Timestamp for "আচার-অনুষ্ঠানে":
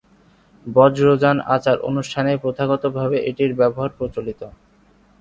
1.47-2.31